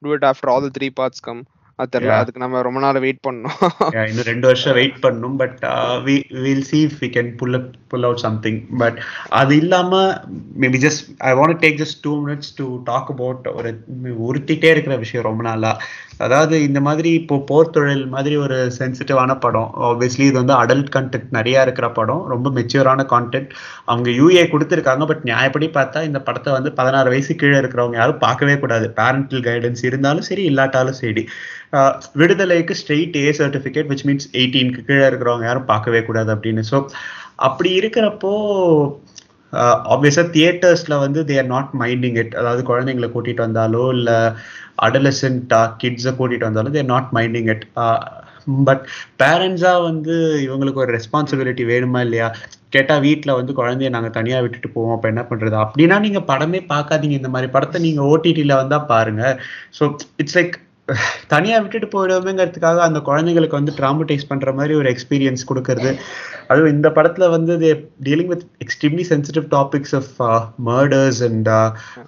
[0.06, 1.42] do it after all the three parts come
[1.79, 2.17] அது தெரியல.
[2.21, 3.17] அதுக்கு நம்ம ரொம்ப நாள் வெயிட்
[3.95, 5.59] Yeah, இன்னும் ரெண்டு வருஷம் வெயிட் பண்ணும் but
[6.07, 8.97] we will see if we can pull pull out something but
[9.41, 9.91] அது இல்லாம
[10.61, 13.71] maybe just I want take just two minutes to talk about ஒரு
[14.27, 15.71] உறுத்திட்டே இருக்கிற விஷயம் ரொம்ப நாளா.
[16.17, 19.69] அதாவது இந்த மாதிரி இப்போ போர் தொழில் மாதிரி ஒரு சென்சிட்டிவான படம்.
[19.81, 22.23] ஆப்வியஸ்லி இது வந்து அடல்ட் கண்டென்ட் நிறைய இருக்கிற படம்.
[22.33, 23.51] ரொம்ப மெச்சூரான கான்டென்ட்
[23.91, 28.55] அவங்க யூஏ கொடுத்துருக்காங்க பட் நியாயப்படி பார்த்தா இந்த படத்தை வந்து பதினாறு வயசு கீழே இருக்கிறவங்க யாரும் பார்க்கவே
[28.63, 28.87] கூடாது.
[28.99, 31.23] பேரண்டல் கைடன்ஸ் இருந்தாலும் சரி இல்லாட்டாலும் சரி.
[32.21, 36.63] விடுதலைக்கு straight A certificate which means எயிட்டீனுக்கு கீழே இருக்கிறவங்க யாரும் பார்க்கவே கூடாது அப்படின்னு.
[36.71, 36.79] ஸோ
[37.49, 38.33] அப்படி இருக்கிறப்போ
[39.93, 44.17] ஆப்வியஸாக தியேட்டர்ஸில் வந்து தேர் நாட் மைண்டிங் இட் அதாவது குழந்தைங்களை கூட்டிகிட்டு வந்தாலோ இல்லை
[44.87, 47.65] அடலசென்டா கிட்ஸை கூட்டிகிட்டு வந்தாலும் they're not minding it
[48.69, 48.83] but
[49.23, 50.15] பேரண்ட்ஸாக வந்து
[50.47, 52.35] இவங்களுக்கு ஒரு ரெஸ்பான்சிபிலிட்டி வேணுமா இல்லையா?
[52.69, 54.95] கேட்டால் வீட்டில் வந்து குழந்தைய நாங்கள் தனியாக விட்டுட்டு போவோம்.
[54.95, 57.17] அப்போ என்ன பண்ணுறது அப்படின்னா நீங்கள் படமே பார்க்காதீங்க.
[57.21, 59.23] இந்த மாதிரி படத்தை நீங்கள் ஓடிடியில் வந்தால் பாருங்க.
[59.79, 60.55] ஸோ இட்ஸ் லைக்
[61.27, 65.95] தனியாக விட்டுட்டு போயிடுவோமேங்கிறதுக்காக அந்த குழந்தைங்களுக்கு வந்து ட்ராமடைஸ் பண்ணுற மாதிரி ஒரு எக்ஸ்பீரியன்ஸ் கொடுக்கறது.
[66.47, 67.57] அதுவும் இந்த படத்தில் வந்து
[68.03, 71.49] dealing with extremely sensitive topics of murders and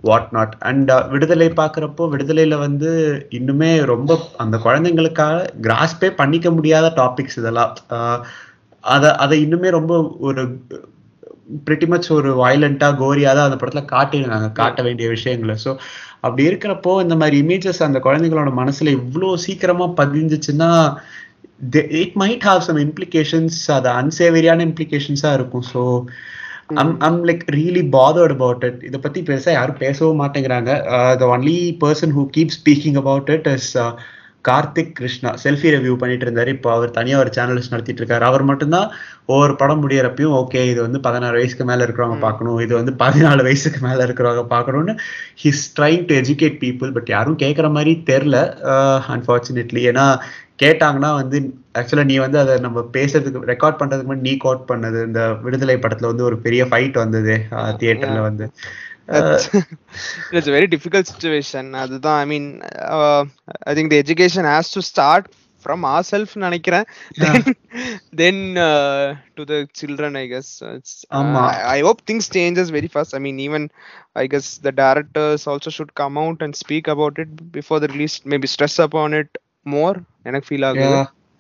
[0.01, 2.91] what not and Viduthalai பார்க்குறப்போ விடுதலையில் வந்து
[3.29, 7.75] இன்னுமே ரொம்ப அந்த குழந்தைங்களுக்காக கிராஸ்பே பண்ணிக்க முடியாத டாபிக்ஸ் இதெல்லாம்.
[7.89, 8.23] Uh,
[8.83, 10.59] அதை அதை இன்னுமே ரொம்ப ஒரு
[11.65, 14.49] பிரிட்டி மச் ஒரு வயலண்டா கோரியா தான் அந்த படத்துல காட்டியிருந்தாங்க.
[14.59, 15.55] காட்ட வேண்டிய விஷயங்களை.
[15.65, 15.71] ஸோ
[16.25, 20.69] அப்படி இருக்கிறப்போ இந்த மாதிரி இமேஜஸ் அந்த குழந்தைங்களோட மனசுல இவ்வளோ சீக்கிரமா பதிஞ்சிச்சுன்னா
[22.01, 25.65] it might have some implications அது அன்சேவரியான இம்ப்ளிகேஷன்ஸா இருக்கும்.
[25.73, 25.81] So
[26.81, 30.71] I'm I'm like really bothered about it இதை பத்தி பெருசா யாரும் பேசவும் மாட்டேங்கிறாங்க.
[31.21, 33.71] The only person who keep speaking about it is
[34.45, 38.87] Karthik Krishna selfie review பண்ணிட்டு இருந்தாரு இப்போ அவர் தனியா ஒரு சேனல்ஸ் நடத்திட்டு இருக்காரு அவர் மட்டும்தான்
[39.25, 42.59] ஒவ்வொரு படம் முடியறப்பையும் ஓகே இது வந்து பதினாறு வயசுக்கு மேல இருக்கிறவங்க பார்க்கணும்.
[42.65, 44.93] இது வந்து பதினாலு வயசுக்கு மேல இருக்கிறவங்க பார்க்கணும்னு
[45.43, 48.37] his trying to educate people but யாரும் கேட்குற மாதிரி தெரில
[49.15, 50.05] அன்ஃபார்ச்சுனேட்லி ஏன்னா
[50.63, 51.37] கேட்டாங்கன்னா வந்து
[51.79, 56.11] ஆக்சுவலா நீ வந்து அதை நம்ம பேசுறதுக்கு ரெக்கார்ட் பண்றதுக்கு முன்னாடி நீ கோட் பண்ணது இந்த விடுதலை படத்துல
[56.11, 57.35] வந்து ஒரு பெரிய ஃபைட் வந்தது
[57.81, 58.47] தியேட்டர்ல வந்து.
[59.07, 62.49] It's a very difficult situation அதுதான் I mean
[63.69, 65.27] I think the education has to start
[65.65, 66.87] from ourselves நினைக்கிறேன்
[67.23, 67.35] then
[68.19, 68.37] then
[68.67, 69.05] uh,
[69.37, 73.21] to the children i guess it's uh, I, I hope things changes very fast i
[73.25, 73.63] mean even
[74.21, 78.15] i guess the directors also should come out and speak about it before the release
[78.33, 79.31] maybe stress upon it
[79.75, 79.95] more
[80.29, 80.99] எனக்கு feel ஆகுது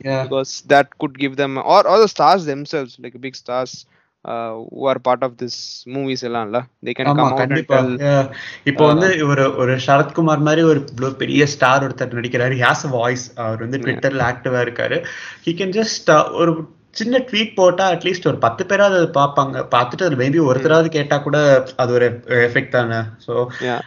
[0.09, 3.35] yeah because that could give them or or the stars themselves like big
[4.25, 6.65] stars uh, who are part of this movies எல்லாம்ல?
[6.83, 7.79] They can ஆமா come out and கண்டிப்பா.
[8.63, 12.57] இப்போ வந்து ஒரு ஒரு சரத்குமார் மாதிரி ஒரு பெரிய ஸ்டார் ஒருத்தர் நடிக்கிறாரு.
[12.65, 14.99] ஹேஸ் அ வாய்ஸ் அவர் வந்து ட்விட்டர்ல ஆக்டிவா இருக்காரு.
[15.47, 16.53] ஹி கேன் ஜஸ்ட் ஒரு
[16.99, 19.61] சின்ன ட்வீட் போட்டா அட்லீஸ்ட் ஒரு பத்து பேராவது அதை பார்ப்பாங்க.
[19.75, 22.07] பார்த்துட்டு அது மேபி ஒருத்தராவது கேட்டா கூட அது ஒரு
[22.47, 22.99] எஃபெக்ட் தானே.
[23.25, 23.79] So yeah.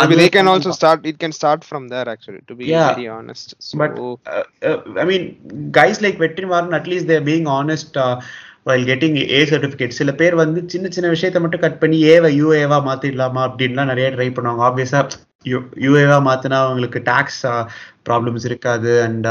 [0.00, 2.94] அது maybe they can also start it can start from there actually to be Yeah.
[2.94, 3.56] very honest.
[3.58, 5.24] So But uh, uh, I mean,
[5.70, 6.18] guys like
[8.66, 9.92] Uh, while getting A certificate.
[9.92, 14.26] சில பேர் வந்து சின்ன சின்ன விஷயத்தை மட்டும் cut பண்ணி ஏவை யூஏவா மாத்திடலாமா அப்படின்லாம் நிறைய ட்ரை
[14.30, 15.00] பண்ணுவாங்க ஆப்வியஸா
[15.82, 17.38] யூஏவா மாத்தினா அவங்களுக்கு டேக்ஸ்
[18.08, 19.28] ப்ராப்ளம்ஸ் இருக்காது அண்ட்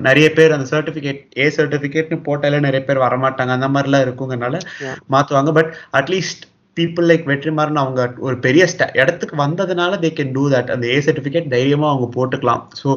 [0.00, 4.96] நிறைய பேர் அந்த சர்டிபிகேட் ஏ சர்டிபிகேட்னு போட்டாலே நிறைய பேர் வரமாட்டாங்க அந்த மாதிரிலாம் இருக்குங்கனால Yeah.
[5.10, 6.44] மாத்துவாங்க but at least
[6.78, 8.62] people like Vetrimaaran அவங்க ஒரு பெரிய
[9.02, 12.62] இடத்துக்கு வந்ததுனால தே கேன் டூ தட் அந்த ஏ சர்டிஃபிகேட் தைரியமா அவங்க போட்டுக்கலாம்.
[12.80, 12.88] ஸோ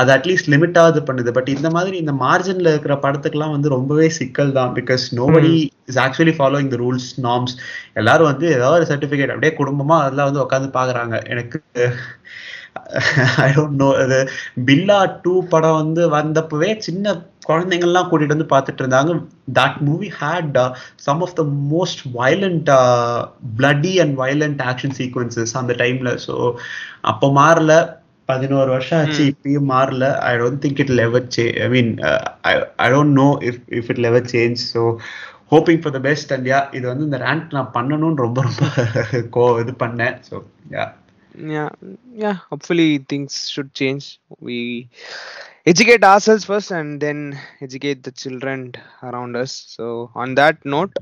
[0.00, 1.32] அது அட்லீஸ்ட் லிமிட்டாவது பண்ணுது.
[1.38, 4.72] பட் இந்த மாதிரி இந்த மார்ஜின்ல இருக்கிற படத்துக்கெல்லாம் வந்து ரொம்பவே சிக்கல் தான்.
[4.78, 5.54] Because nobody
[5.90, 7.56] is actually following the rules norms
[8.00, 11.16] எல்லாரும் வந்து ஏதாவது ஒரு சர்டிஃபிகேட் அப்படியே குடும்பமா அதெல்லாம் வந்து உட்காந்து பாக்குறாங்க.
[11.34, 11.60] எனக்கு
[13.44, 14.18] ஐ டோன்ட் நோ அது
[14.68, 17.14] பில்லா டூ படம் வந்து வந்தப்பவே சின்ன
[17.48, 19.12] குழந்தைங்கள்லாம் கூட்டிட்டு வந்து பார்த்துட்டு இருந்தாங்க.
[19.58, 20.58] That movie had
[21.06, 22.70] some of the most violent
[23.58, 26.34] bloody and violent action sequences அந்த டைம்ல ஸோ
[27.12, 27.72] அப்போ மாறல.
[28.28, 30.06] பதினோரு வருஷம் ஆச்சு இப்பயும் மாறல.
[30.26, 31.90] I don't think it ever say I mean
[32.82, 34.82] I don't know if if it ever change so
[35.52, 38.64] hoping for the best and yeah இது வந்து இந்த ரேங்க் நான் பண்ணணும்னு ரொம்ப ரொம்ப
[39.36, 40.16] கோ இது பண்ணேன்.
[40.28, 40.36] So
[40.74, 40.84] yeah
[41.38, 41.70] yeah
[42.12, 44.18] yeah hopefully things should change.
[44.40, 44.88] We
[45.66, 49.52] educate ourselves first and then educate the children around us.
[49.52, 50.96] So on that note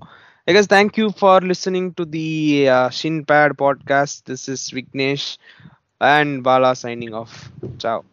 [0.49, 4.25] i guess thank you for listening to the uh, shinpad podcast.
[4.25, 5.39] This is vignesh
[6.01, 7.51] and bala signing off.
[7.79, 8.05] Ciao